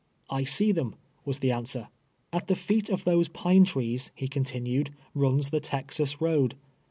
"I 0.41 0.45
see 0.45 0.71
them," 0.71 0.95
was 1.25 1.37
the 1.41 1.51
answer." 1.51 1.89
At 2.33 2.47
the 2.47 2.55
feet 2.55 2.89
of 2.89 3.03
those 3.03 3.27
pine 3.27 3.65
trees," 3.65 4.09
he 4.15 4.27
continued," 4.27 4.89
runs 5.13 5.49
the 5.51 5.59
Texas 5.59 6.19
road. 6.19 6.55